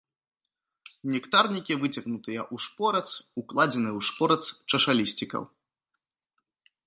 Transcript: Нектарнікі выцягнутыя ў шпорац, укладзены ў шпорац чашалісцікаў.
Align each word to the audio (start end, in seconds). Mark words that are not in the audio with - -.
Нектарнікі 1.15 1.73
выцягнутыя 1.83 2.39
ў 2.53 2.63
шпорац, 2.65 3.05
укладзены 3.43 3.91
ў 3.97 3.99
шпорац 4.07 4.43
чашалісцікаў. 4.73 5.43